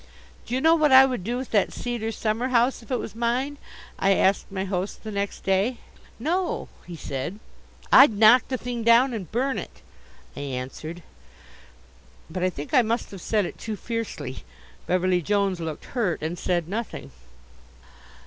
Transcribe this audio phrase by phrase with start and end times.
[0.47, 3.13] "Do you know what I would do with that cedar summer house if it was
[3.13, 3.59] mine?"
[3.99, 5.77] I asked my host the next day.
[6.17, 7.37] "No," he said.
[7.91, 9.83] "I'd knock the thing down and burn it,"
[10.35, 11.03] I answered.
[12.31, 14.43] But I think I must have said it too fiercely.
[14.87, 17.11] Beverly Jones looked hurt and said nothing.